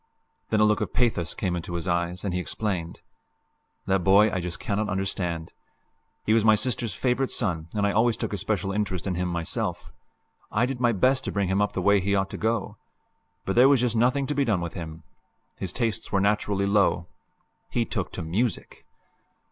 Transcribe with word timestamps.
Then 0.49 0.59
a 0.59 0.63
look 0.63 0.81
of 0.81 0.95
pathos 0.95 1.35
came 1.35 1.55
into 1.55 1.75
his 1.75 1.87
eyes, 1.87 2.23
and 2.25 2.33
he 2.33 2.39
explained: 2.39 3.01
"That 3.85 4.03
boy 4.03 4.31
I 4.31 4.39
just 4.39 4.59
cannot 4.59 4.89
understand. 4.89 5.51
He 6.25 6.33
was 6.33 6.43
my 6.43 6.55
sister's 6.55 6.95
favorite 6.95 7.29
son, 7.29 7.67
and 7.75 7.85
I 7.85 7.91
always 7.91 8.17
took 8.17 8.33
a 8.33 8.37
special 8.39 8.71
interest 8.71 9.05
in 9.05 9.13
him 9.13 9.27
myself. 9.27 9.93
I 10.51 10.65
did 10.65 10.79
my 10.79 10.91
best 10.91 11.23
to 11.25 11.31
bring 11.31 11.49
him 11.49 11.61
up 11.61 11.73
the 11.73 11.83
way 11.83 11.99
he 11.99 12.15
ought 12.15 12.31
to 12.31 12.37
go. 12.37 12.77
But 13.45 13.55
there 13.55 13.69
was 13.69 13.81
just 13.81 13.95
nothing 13.95 14.25
to 14.25 14.33
be 14.33 14.43
done 14.43 14.59
with 14.59 14.73
him. 14.73 15.03
His 15.57 15.71
tastes 15.71 16.11
were 16.11 16.19
naturally 16.19 16.65
low. 16.65 17.05
He 17.69 17.85
took 17.85 18.11
to 18.13 18.23
music!" 18.23 18.87